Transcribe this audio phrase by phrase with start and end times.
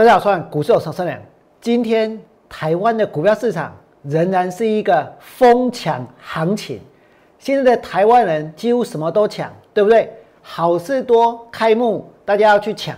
[0.00, 1.20] 大家好，我是股市有常胜良。
[1.60, 2.18] 今天
[2.48, 6.80] 台湾的股票市场仍然是一个疯抢行情。
[7.38, 10.10] 现在的台湾人几乎什么都抢，对不对？
[10.40, 12.96] 好事多开幕，大家要去抢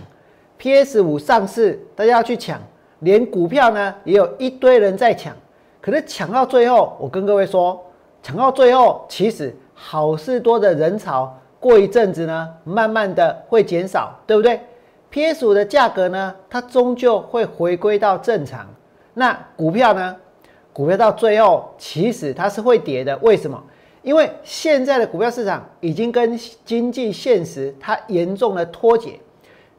[0.57, 2.57] ；PS 五上市，大家要去抢。
[2.99, 5.35] 连股票呢，也有一堆人在抢。
[5.81, 7.83] 可是抢到最后，我跟各位说，
[8.21, 14.61] 抢到最后，其实好事多的人潮过一阵子呢，慢慢的会减少，对不对
[15.13, 18.67] ？PS 五的价格呢，它终究会回归到正常。
[19.13, 20.15] 那股票呢？
[20.73, 23.15] 股票到最后其实它是会跌的。
[23.17, 23.63] 为什么？
[24.01, 26.35] 因为现在的股票市场已经跟
[26.65, 29.19] 经济现实它严重的脱节。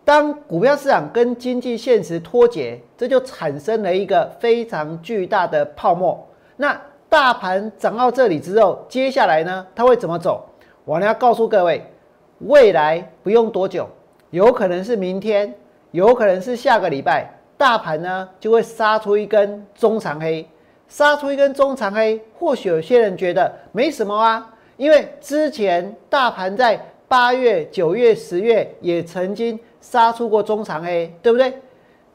[0.05, 6.25] 当股票市场跟经济现实脱节，这就产生了一个非常巨大的泡沫。
[6.56, 10.48] 那大盘涨到这里之后，接下来呢，它会怎么走？
[10.84, 11.84] 我呢要告诉各位，
[12.39, 13.89] 未来不用多久。
[14.35, 15.55] 有可能是明天，
[15.93, 17.25] 有可能是下个礼拜，
[17.57, 20.45] 大盘呢就会杀出一根中长黑，
[20.89, 22.21] 杀出一根中长黑。
[22.37, 31.55] 或许有些人觉得没什么啊，因为之前大盘在八月、九月、十月也曾经杀出过中长黑，对不对？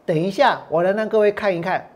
[0.06, 1.90] 等一下，我来让各位看一看，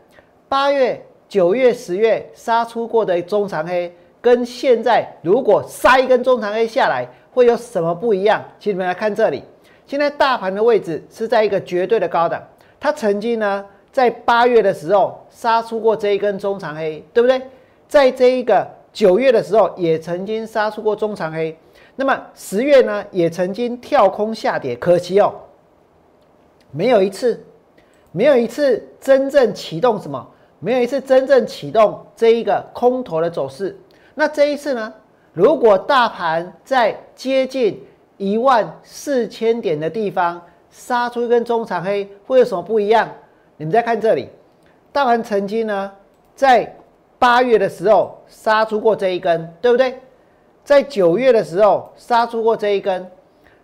[0.48, 8.42] 八月、九月、十月杀出过的中长黑，跟现在如果杀一根中长黑下来，会有什么不一样？
[8.58, 9.42] 请你们来看这里。
[9.86, 12.42] 现在大盘的位置是在一个绝对的高档，
[12.80, 17.40] 它曾经呢在八月的时候杀出过这一根中长黑，对不对？
[17.86, 21.56] 在这一个九月的时候也曾经杀出过中长黑，
[21.96, 25.34] 那么十月呢也曾经跳空下跌，可惜哦，
[26.70, 27.44] 没有一次，
[28.10, 30.26] 没有一次真正启动什么，
[30.60, 33.78] 没有一次真正启动这一个空头的走势。
[34.14, 34.94] 那这一次呢，
[35.34, 37.84] 如果大盘在接近。
[38.16, 43.08] 一万四千点的地方杀出一根中长黑，会有什么不一样？
[43.56, 44.28] 你们再看这里，
[44.92, 45.92] 大盘曾经呢，
[46.34, 46.76] 在
[47.18, 49.98] 八月的时候杀出过这一根，对不对？
[50.64, 53.10] 在九月的时候杀出过这一根，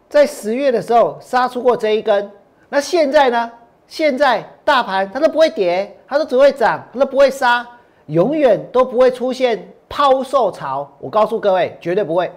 [0.08, 2.30] 在十月的时候杀出过这一根。
[2.68, 3.50] 那现在呢？
[3.86, 7.66] 现在大盘它都不会跌，它都只会涨，它都不会杀，
[8.06, 10.88] 永远都不会出现抛售潮。
[11.00, 12.30] 我告诉各位，绝对不会。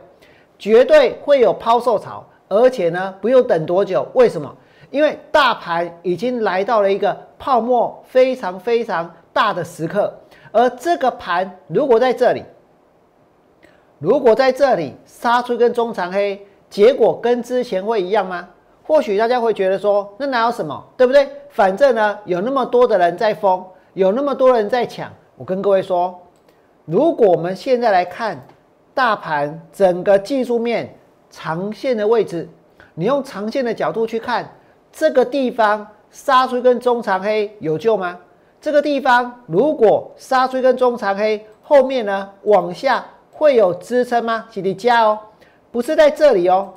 [0.64, 4.08] 绝对会有抛售潮，而且呢，不用等多久。
[4.14, 4.50] 为什么？
[4.92, 10.14] 因为大盘已经来到了一个泡沫非常非常大的时刻，
[10.54, 12.46] 而这个盘如果在这里，
[14.00, 18.48] 如果在这里杀出一根中长黑，结果跟之前会一样吗？
[18.86, 21.28] 或许大家会觉得说，那哪有什么，对不对？
[21.50, 23.62] 反正呢，有那么多的人在疯，
[23.96, 25.12] 有那么多人在抢。
[25.36, 26.18] 我跟各位说，
[26.86, 28.42] 如果我们现在来看。
[28.94, 30.96] 大盘整个技术面
[31.30, 32.48] 长线的位置，
[32.94, 34.48] 你用长线的角度去看，
[34.92, 38.20] 这个地方杀出一根中长黑有救吗？
[38.62, 44.46] 这个地方如果杀出一根中长黑，后面呢往下会有支撑吗？
[44.50, 45.18] 请你加哦，
[45.72, 46.74] 不是在这里哦，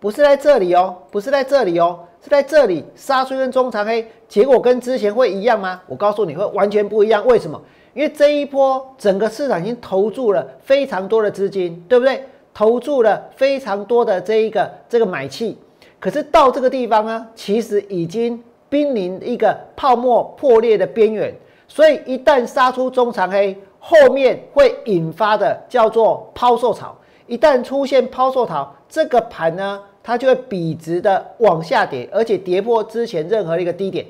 [0.00, 5.82] 不是在这里哦，不是在这里哦，是在这里杀出一根中长黑，结果跟之前会一样吗？
[5.86, 7.60] 我告诉你会完全不一样，为什么？
[7.96, 12.22] 因为这一波整个市场已经投注了非常多的资金，对不对？
[12.52, 15.56] 投注了非常多的这一个这个买气，
[15.98, 21.34] 可是到这个地方呢，其实已经濒临一个泡沫破裂的边缘。
[21.66, 26.94] 所以一旦杀出中长黑，后面会引发的叫做抛售潮。
[27.26, 34.04] 一旦出现抛售潮，这个盘呢，它就会笔直的往下跌，而且跌破之前任何一个低点。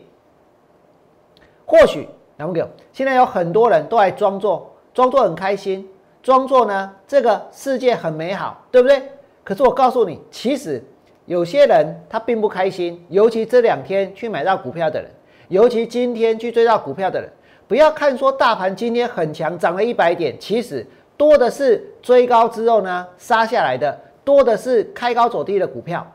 [1.65, 2.09] 或许。
[2.37, 5.89] 两个，现在有很多人都来装作，装作很开心，
[6.23, 9.03] 装作呢这个世界很美好，对不对？
[9.43, 10.83] 可是我告诉你，其实
[11.25, 15.11] 有些人他并不开心，尤其这两天去买到股票的人，
[15.49, 17.31] 尤其今天去追到股票的人，
[17.67, 20.87] 不要看说大盘今天很强，涨了一百点，其实
[21.17, 26.07] 多的是追高之后呢杀下来的，多的是开高走低的股票。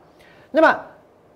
[0.52, 0.78] 那么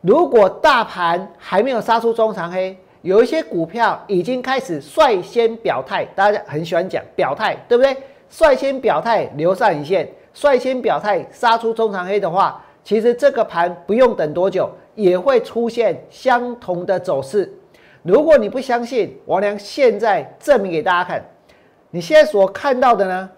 [0.02, 7.96] 如果大盘还没有杀出中长黑，有一些股票已经开始率先表态，大家很喜欢讲表态，对不对？
[8.28, 17.48] 率先表态留上影线，率先表态杀出中长黑的话，其实这个盘不用等多久，也会出现相同的走势。
[18.02, 21.24] 如果你不相信，王良现在证明给大家看。
[21.90, 23.30] 你现在所看到的呢，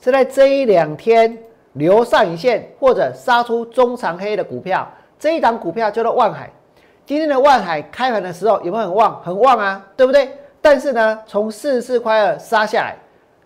[0.00, 1.36] 是在这一两天
[1.74, 6.50] 留上影线或者杀出中长黑的股票，这一档股票叫做万海。
[7.06, 9.20] 今天的万海开盘的时候有没有很旺？
[9.22, 10.30] 很旺啊，对不对？
[10.62, 12.96] 但是呢，从四十四块二杀下来，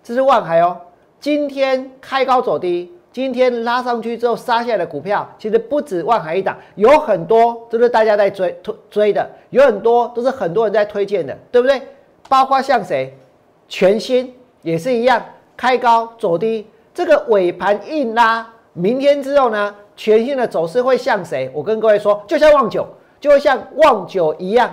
[0.02, 0.76] 这是万海哦。
[1.18, 11.82] 今天开高走低，今天拉上去之后杀下来的股票，其实不止万海一档，有很多都是大家在追推追的，有很多都是很多人在推荐的，对不对？
[12.28, 13.12] 包括像谁，
[13.66, 14.32] 全新
[14.62, 15.20] 也是一样，
[15.56, 16.64] 开高走低，
[16.94, 21.50] 这个尾盘硬拉，明天之后呢，全新的走势会像谁？
[21.52, 22.86] 我跟各位说，就像旺九，
[23.20, 24.72] 就会像旺九一样，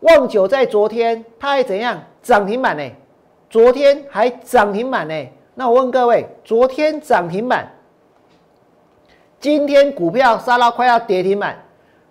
[0.00, 2.82] 旺九在昨天它还怎样涨停板呢？
[3.48, 5.14] 昨天还涨停板呢？
[5.54, 7.72] 那我问各位，昨天涨停板？
[9.38, 11.56] 今天股票杀到快要跌停板，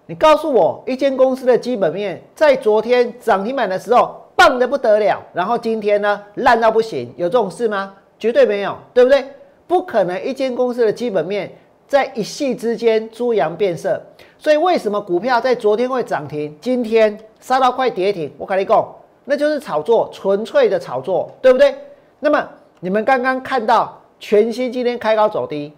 [0.06, 7.94] 你告诉我一间公司的基本面在昨天涨停板的时候棒的不得了，然后今天呢烂到不行，有这种事吗？
[8.18, 9.26] 绝对没有，对不对？
[9.68, 11.52] 不可能一间公司的基本面
[11.88, 14.02] 在一夕之间猪羊变色，
[14.38, 18.32] 所以为什么股票在昨天会涨停，今天杀到快跌停？
[18.38, 21.76] 我跟你讲，那就是炒作，纯粹的炒作，对不对？
[22.20, 22.48] 那么
[22.80, 25.74] 你们刚刚看到全新今天开高走低。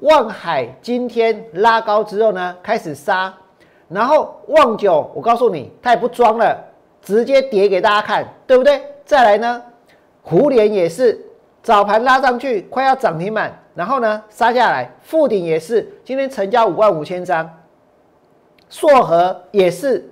[0.00, 3.32] 望海今天拉高之后呢，开始杀，
[3.88, 6.58] 然后望九，我告诉你，它也不装了，
[7.02, 8.80] 直接跌给大家看，对不对？
[9.04, 9.62] 再来呢，
[10.22, 11.22] 胡联也是
[11.62, 17.46] 早盘拉上去，快要涨停板，然后呢杀下来，富鼎也是今天成交五万五千张，
[18.70, 20.08] 硕和也是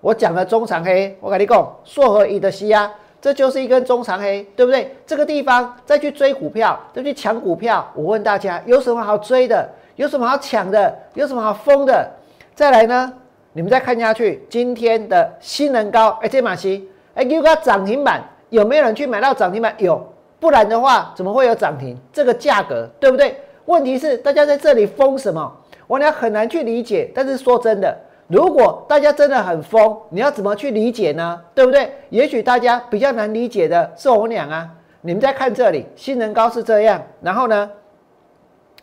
[0.00, 2.92] 我讲的中长黑，我跟你讲，硕和一的西啊。
[3.20, 4.96] 这就是一根中长黑，对不对？
[5.06, 9.68] 这个地方再去追股票，再去抢股票，我问大家有什么好追的？
[9.94, 10.92] 有什么好抢的？
[11.14, 12.10] 有什么好疯的？
[12.52, 13.12] 再来呢？
[13.52, 19.72] 你们再看下去，今天的新能高，哎，这马西，哎，又个涨停板，有没有人去买到涨停板？
[19.78, 20.04] 有，
[20.40, 21.96] 不然的话怎么会有涨停？
[22.12, 23.40] 这个价格对不对？
[23.66, 25.56] 问题是大家在这里疯什么？
[25.92, 27.10] 我俩很难去理解。
[27.14, 27.94] 但是说真的。
[28.28, 31.38] 如果大家真的很疯，你要怎么去理解呢？
[31.54, 31.92] 对不对？
[32.08, 34.70] 也许大家比较难理解的是我俩啊。
[35.02, 37.70] 你们再看这里，新能高是这样，然后呢，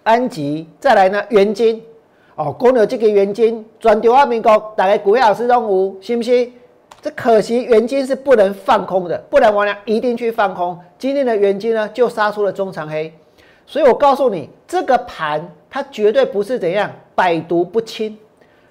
[0.03, 1.83] 安吉再来呢，元金
[2.35, 6.53] 哦，公牛这个元金转丢阿明高，大概股票老师都无，信不信？
[7.01, 10.77] 这可惜元金是不能放空的，不然我俩一定去放空。
[10.99, 13.11] 今天的元金呢，就杀出了中长黑，
[13.65, 18.17] 所以我告诉你，这个盘它绝对不是怎样百毒不侵。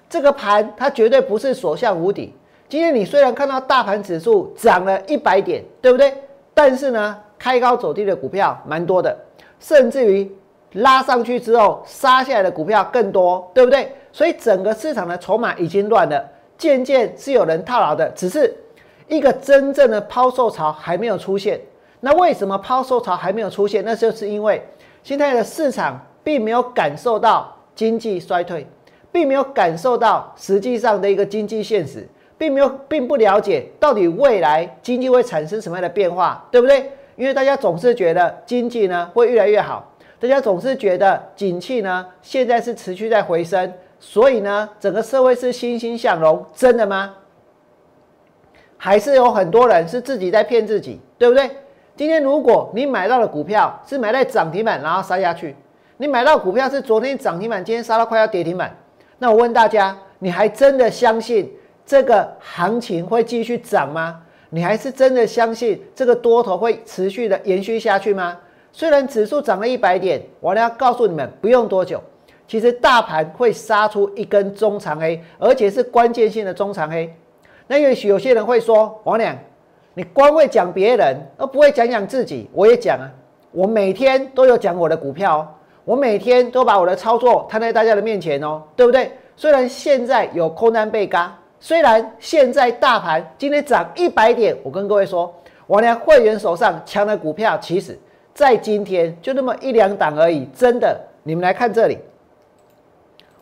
[0.09, 2.33] 这个盘它绝对不是所向无敌。
[2.67, 6.13] 今天你虽然看到大盘指数涨了一百点，对不对？
[6.53, 9.17] 但是呢，开高走低的股票蛮多的，
[9.59, 10.29] 甚至于
[10.73, 13.91] 拉上去之后杀下来的股票更多，对不对？
[14.11, 18.53] 所以整个市场的筹码已经乱了，渐渐是有人套牢的，只是
[19.07, 21.59] 一个真正的抛售潮还没有出现。
[21.99, 23.83] 那为什么抛售潮还没有出现？
[23.85, 24.63] 那就是因为
[25.03, 28.67] 现在的市场并没有感受到经济衰退。
[29.11, 32.07] 并没有感受到实际上的一个经济现实，
[32.37, 36.91] 并没有，并不了解到底未来经济会产生什么样的变化，对不对？
[37.15, 47.15] 因为大家总是觉得经济呢会越来越好，大家总是觉得景气呢现在是持续在回升，所以呢整个社会是欣欣向荣，真的吗？
[48.77, 51.49] 还是有很多人是自己在骗自己，对不对？
[51.97, 55.55] 今天如果你买到的股票是买在涨停板，然后杀下去，
[56.01, 58.73] 你买到股票是昨天涨停板，今天杀到快要跌停板。
[59.17, 61.53] 那我问大家，你还真的相信
[61.85, 64.21] 这个行情会继续涨吗？
[64.49, 68.37] 你还是真的相信这个多头会持续的延续下去吗？
[68.71, 72.01] 虽然指数涨了一百点，我要告诉你们，不用多久，
[72.47, 77.13] 其实大盘会杀出一根中长黑，而且是关键性的中长黑。
[77.67, 79.37] 那也许有些人会说，王良，
[79.95, 82.49] 你光会讲别人，而不会讲讲自己。
[82.53, 83.11] 我也讲啊，
[83.51, 85.57] 我每天都有讲我的股票。
[85.89, 89.11] 我每天都把我的操作摊在大家的面前哦，对不对？
[89.35, 95.33] 虽然现在有空单被嘎，虽然现在大盘今天涨一百点，我跟各位说，
[95.65, 97.97] 我连会员手上抢的股票，其实
[98.35, 100.47] 在今天就那么一两档而已。
[100.55, 101.97] 真的，你们来看这里，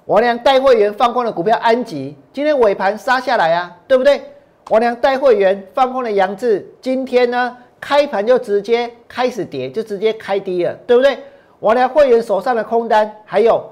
[0.05, 4.21] 我连带会员放空的股票安吉，今天尾盘杀下来啊，对不对？
[4.69, 11.17] 我连带会员放空的杨志，今天呢开盘就直接开始跌，就直接开低了，对不对？
[11.59, 13.63] 我俩会员手上的空单还有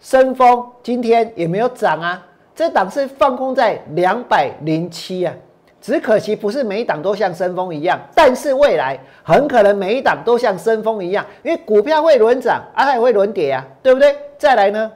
[0.00, 2.24] 深丰，今天也没有涨啊。
[2.54, 5.34] 这档是放空在两百零七啊，
[5.80, 14.16] 只可惜不是每一档都像深丰一样，但是未来很可能每一档都像深丰一样，因为股票会轮涨，啊，它也会轮跌啊，对不对？
[14.38, 14.92] 再来呢，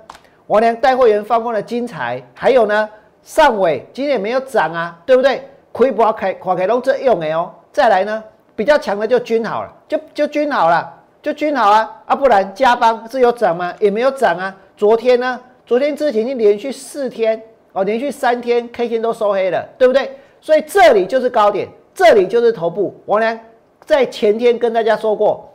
[0.47, 2.89] 我俩带会员放空的金财，还有呢
[3.23, 5.43] 上尾今天也没有涨啊，对不对？
[5.73, 7.53] 亏不开，垮开龙这用的哦。
[7.73, 8.23] 再来呢，
[8.55, 10.95] 比较强的就均好了，就就均好了。
[11.21, 13.75] 就均好啊啊，不然加邦是有涨吗？
[13.81, 14.55] 也没有涨啊。
[14.77, 15.41] 昨天呢？
[15.67, 20.19] 昨天之前已经连续四天哦，连续三天 K 线都收黑了，对不对？
[20.41, 22.95] 所以这里就是高点，这里就是头部。
[23.05, 23.41] 我呢，
[23.85, 25.53] 在前天跟大家说过，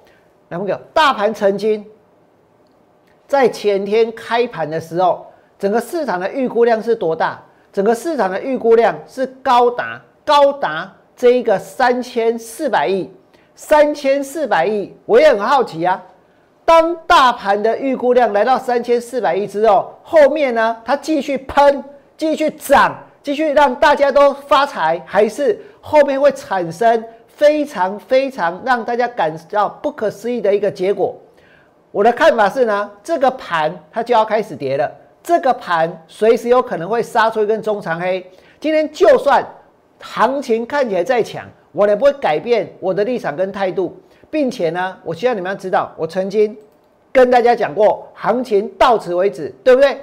[0.50, 1.84] 两个大盘曾经
[3.26, 5.26] 在前天开盘的时候，
[5.58, 7.42] 整个市场的预估量是多大？
[7.72, 13.10] 整个市场的预估量是高达高达这一个三千四百亿，
[13.56, 16.02] 三千四百亿，我也很好奇啊。
[16.66, 21.84] 当大盘的预估量来到三千四百亿之后，后面呢，它继续喷，
[22.18, 31.16] 继续涨，继续让大家都发财，还是后面会产生非常非常让大家感到不可思议的一个结果？
[31.92, 34.90] 我的看法是呢，这个盘它就要开始跌了，
[35.22, 38.26] 这个盘随时有可能会杀出一根中长黑。
[38.60, 39.46] 今天就算
[40.00, 44.00] 行情看起来再强，我也不会改变我的立场跟态度。
[44.32, 46.58] 并且呢，我希望你们要知道，我曾经
[47.12, 49.96] 跟大家讲过，行情到此为止，对不对？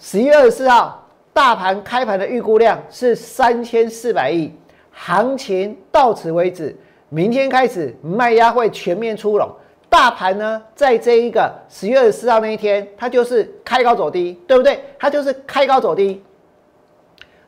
[0.00, 4.52] 十一月二十四号，大盘开盘的预估量是三千四百亿，
[4.90, 6.76] 行情到此为止。
[7.08, 9.48] 明天开始卖压会全面出笼，
[9.88, 14.80] 大盘呢，在这一个十月二十四号那一天，它就是开高走低，对不对？
[14.98, 16.20] 它就是开高走低，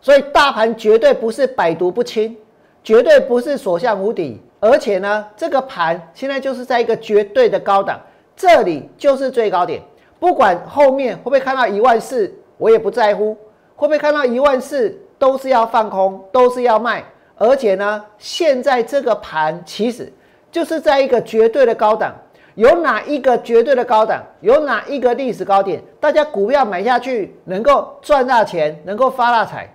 [0.01, 2.37] 所以大盘绝对不是百毒不侵，
[2.85, 4.41] 绝对不是所向无敌。
[4.61, 8.01] 而且呢，这个盘现在就是在一个绝对的高档，
[8.37, 9.83] 这里就是最高点。
[10.21, 13.37] 不管后面会不会看到一万四，我也不在乎。
[13.77, 17.05] 会不会看到一万四，都是要放空，都是要卖。
[17.37, 20.11] 而且呢，现在这个盘其实
[20.53, 22.15] 就是在一个绝对的高档。
[22.55, 24.23] 有哪一个绝对的高档？
[24.41, 25.83] 有哪一个历史高点？
[25.99, 29.69] 大家股票买下去能够赚大钱，能够发大财？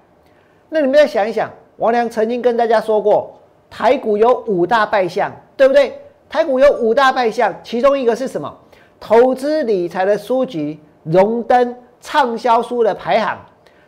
[0.70, 3.36] 那你们再想一想，王良曾经跟大家说过。
[3.72, 6.00] 台股有五大败象，对不对？
[6.28, 8.52] 台股有五大败象，其中一个是什么？
[9.00, 13.38] 投资理财的书籍荣登畅销书的排行。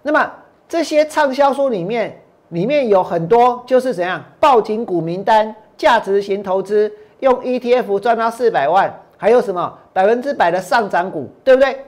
[0.04, 0.32] 那么
[0.70, 2.16] 这些畅销书里面，
[2.50, 11.84] 里面有很多就是怎样报警股名单、价值型投资、用 ETF 赚到四百万，还有什么百分之百的上涨股，对不对？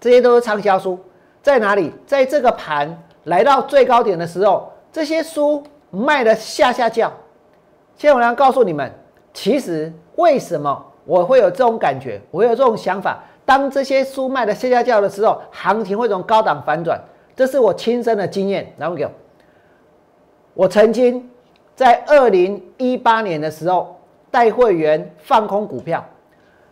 [0.00, 0.96] 这些都是畅销书。
[1.42, 1.92] 在哪里？
[2.06, 5.62] 在这个盘来到最高点的时候，这些书。
[5.90, 7.10] 卖的下下叫，
[7.96, 8.92] 现在我要告诉你们，
[9.32, 13.22] 其实为什么我会有这种感觉，我有这种想法？
[13.44, 17.00] 当这些书卖的下下叫的时候，行情会从高档反转，
[17.36, 18.70] 这是我亲身的经验。
[18.76, 19.10] 然后给我，
[20.54, 21.30] 我曾经
[21.74, 23.98] 在二零一八年的时候
[24.30, 26.04] 带会员放空股票，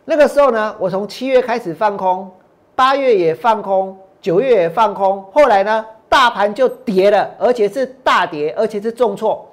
[0.03, 2.29] 那个时候呢，我从七月开始放空，
[2.75, 5.85] 八月也放空，九月也放空，后来呢？
[6.07, 9.45] 大盘就跌了，而且是大跌，而且是重挫。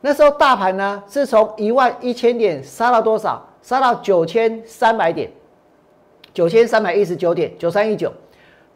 [0.00, 3.46] 那时候大盘呢是从一万一千点杀到多少？
[3.60, 5.30] 杀到九千三百点，
[6.32, 8.10] 九千三百一十九点，九三一九。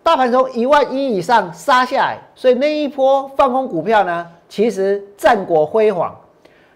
[0.02, 6.14] 大盘从一万一以上杀下来，所以那一波放空股票呢，其实战果辉煌。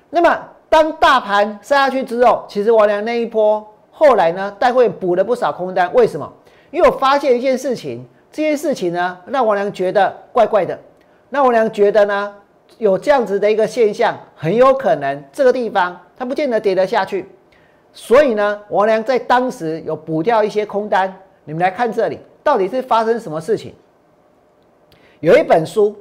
[0.09, 0.39] 那么
[0.71, 5.93] 当大盘杀下去之后，其实王良那一波后来呢，带会补了不少空单。
[5.93, 6.33] 为什么？
[6.71, 8.07] 因为我发现一件事情。
[8.31, 10.79] 这件事情呢，让王良觉得怪怪的。
[11.31, 12.35] 那王良觉得呢，
[12.77, 17.29] 有这样子的一个现象，很有可能这个地方它不见得跌得下去。
[17.93, 21.13] 所以呢，王良在当时有补掉一些空单。
[21.45, 23.75] 你们来看这里，到底是发生什么事情？
[25.21, 25.97] 有一本书，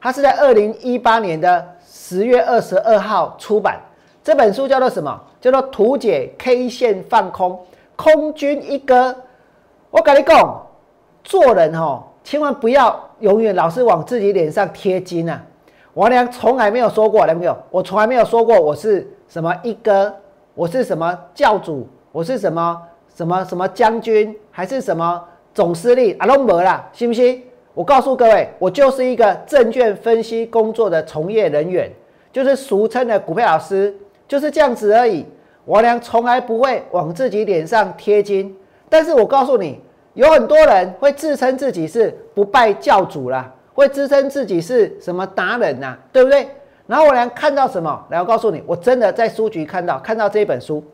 [0.00, 3.80] 它是在二零一八年的十月二十二号出版。
[4.22, 5.18] 这本书叫做什么？
[5.40, 9.10] 叫做《图解 K 线放空空军一哥》。
[9.90, 10.66] 我跟你讲。
[11.22, 15.42] 做人哦，千万不要永远老是往自己脸上贴金啊！
[15.94, 17.56] 王良从来没有说过，来没有？
[17.70, 20.14] 我从来没有说过我是什么一哥，
[20.54, 22.80] 我是什么教主，我是什么
[23.14, 25.22] 什么什么将军，还是什么
[25.52, 26.26] 总司令啊？
[26.26, 27.42] 都没啦，信不信？
[27.74, 31.90] 我告诉各位，我就是一个证券分析工作的从业人员，
[32.32, 33.94] 就是俗称的股票老师，
[34.26, 35.26] 就是这样子而已。
[35.66, 38.56] 王良从来不会往自己脸上贴金，
[38.88, 39.80] 但是我告诉你。
[40.20, 46.46] 有很多人会自称自己是不拜教主啦，会自称自己是什么达人呐，对不对？
[46.86, 48.04] 然后我来看到什么？
[48.10, 50.84] 然后告诉你，我真的在书局看到看到这本书。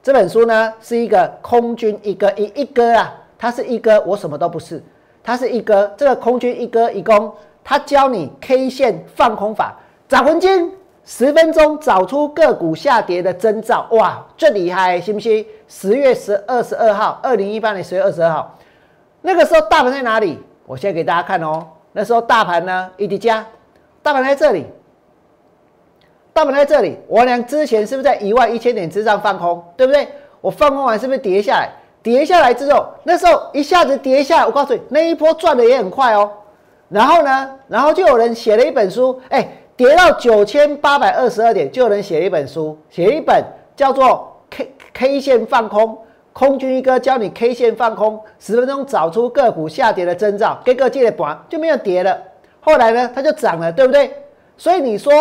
[0.00, 4.80] 这本书呢是一个空军一哥一一哥啊，他是一哥，我什么都不是，
[5.20, 5.92] 他是一哥。
[5.96, 7.32] 这个空军一哥一公，
[7.64, 9.74] 他教你 K 线放空法，
[10.08, 10.72] 找魂金。
[11.06, 15.46] 十分钟找出个股下跌的征兆，哇，最厉害，信不信？
[15.68, 18.56] 十月十二十二号，二零一八年十月二十二号，
[19.20, 20.42] 那个时候大盘在哪里？
[20.64, 21.66] 我先给大家看哦。
[21.92, 23.44] 那时候大盘呢，一迪加，
[24.02, 24.64] 大盘在这里，
[26.32, 26.98] 大盘在这里。
[27.06, 29.62] 我俩之前是不是在一万一千点之上放空？
[29.76, 30.08] 对不对？
[30.40, 31.70] 我放空完是不是跌下来？
[32.02, 36.30] 跌下来之后，那时候一下子跌下来，我告诉你，那一波赚的也很快哦。
[36.88, 39.46] 然后呢，然后就有人写了一本书，哎。
[39.76, 44.06] 跌到九千八百二十二点，就有人写一本书，写一本叫做
[44.56, 45.98] 《K K 线放空
[46.32, 52.16] 空军一哥教你 K 线放空，十分钟找出个股下跌的征兆，给个借的盘就没有跌了。
[52.60, 54.12] 后来呢，它就涨了，对不对？
[54.56, 55.12] 所以你说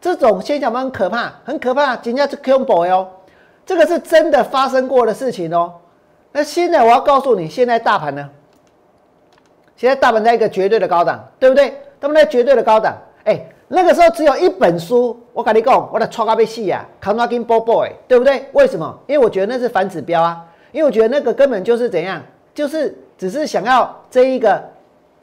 [0.00, 3.08] 这种现象很可怕，很可怕，人家是 combo 哦，
[3.64, 5.72] 这个是真的发生过的事情哦。
[6.32, 8.28] 那现在我要告诉你，现在大盘呢？
[9.76, 11.74] 现在大盘在一个绝对的高档，对不对？
[12.00, 12.96] 他们在绝对的高档，
[13.30, 18.44] 哎，那个时候只有一本书，我跟你讲，我的抄咖被戏啊，扛拿金波波，哎，对不对？
[18.52, 18.98] 为什么？
[19.06, 22.20] 因为我觉得那是反指标啊，因为我觉得那个根本就是怎样，
[22.52, 24.60] 就是只是想要这一个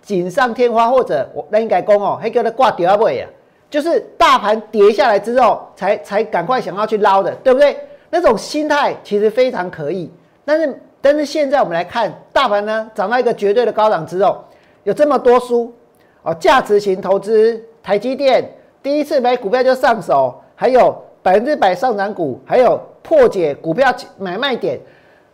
[0.01, 3.27] 锦上添花，或者我那应该讲哦，还叫他挂第二位啊，
[3.69, 7.77] 就是大盘跌下来之后，才才赶快想要去捞的，对不对？
[8.09, 10.09] 那种心态其实非常可以，
[10.45, 14.41] 但是但是现在我们来看大盘呢，涨到一个绝对的高档之后。
[14.83, 15.73] 有这么多书
[16.23, 18.43] 哦，价值型投资，台积电
[18.83, 24.77] 第一次买股票就上手，还有百分之百上涨股，还有破解股票买卖点，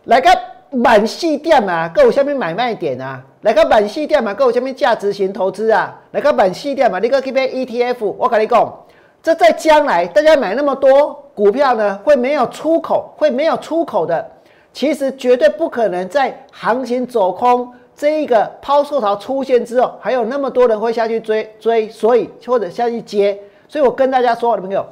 [0.04, 0.30] 来个
[0.70, 8.72] 满系店嘛，够下面买卖点啊，来个满系店嘛，够下面价值型投资啊，来个满系店嘛，你个 K P ETF，我跟你讲，
[9.20, 14.24] 这在将来大家买那么多股票呢，会没有出口，会没有出口的，
[14.72, 17.68] 其实绝对不可能在行情走空。
[17.96, 24.84] 这一个抛售潮出现之后，还有那么多人会下去追追，所以或者下去接，所以我跟大家说，我的朋友，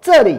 [0.00, 0.38] 这里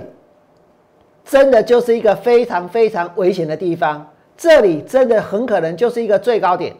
[1.25, 6.73] 真的就是一个非常非常危险的地方，这里真的很可能就是一个最高点。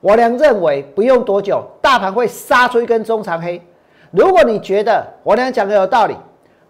[0.00, 3.60] 我俩认为不用多久，大盘会杀出一根中长黑。
[4.10, 6.16] 如果你觉得我俩讲的有道理，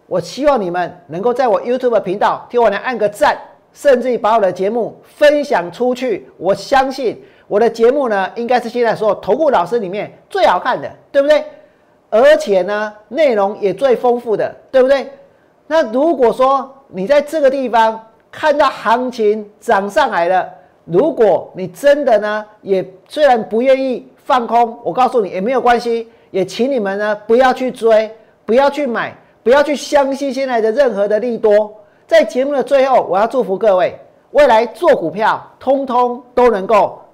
[0.09, 3.39] 我希望你们能够在我 YouTube 频道替我俩按个赞，
[3.73, 6.29] 甚至于把我的节目分享出去。
[6.37, 7.23] 我相信。
[7.53, 11.45] 我的节目呢，应该是现在所有投顾老师里面最好看的，对不对？
[12.09, 15.13] 而且呢，内容也最丰富的，对不对？
[15.67, 20.49] 那如果说你在这个地方看到行情涨上来了，
[20.87, 28.11] 如果你真的呢，也虽然不愿意放空，我告诉你也没有关系，也请你们呢不要去追，
[28.47, 31.71] 不要去买，不要去相信现在的任何的利多。
[32.07, 33.95] 在节目的最后，我要祝福各位，
[34.31, 36.99] 未来做股票，通通都能够。